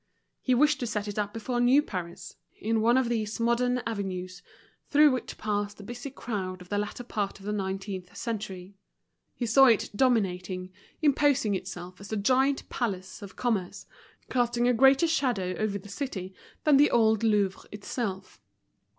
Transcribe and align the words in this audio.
He 0.41 0.55
wished 0.55 0.79
to 0.79 0.87
set 0.87 1.07
it 1.07 1.19
up 1.19 1.31
before 1.31 1.59
new 1.61 1.83
Paris, 1.83 2.35
in 2.59 2.81
one 2.81 2.97
of 2.97 3.07
these 3.07 3.39
modern 3.39 3.83
avenues 3.85 4.41
through 4.87 5.11
which 5.11 5.37
passed 5.37 5.77
the 5.77 5.83
busy 5.83 6.09
crowd 6.09 6.59
of 6.59 6.69
the 6.69 6.79
latter 6.79 7.03
part 7.03 7.39
of 7.39 7.45
the 7.45 7.51
nineteenth 7.53 8.17
century. 8.17 8.73
He 9.35 9.45
saw 9.45 9.65
it 9.65 9.91
dominating, 9.95 10.71
imposing 11.03 11.53
itself 11.53 12.01
as 12.01 12.07
the 12.07 12.17
giant 12.17 12.67
palace 12.67 13.21
of 13.21 13.35
commerce, 13.35 13.85
casting 14.27 14.67
a 14.67 14.73
greater 14.73 15.05
shadow 15.05 15.53
over 15.59 15.77
the 15.77 15.87
city 15.87 16.33
than 16.63 16.77
the 16.77 16.89
old 16.89 17.21
Louvre 17.21 17.67
itself. 17.71 18.41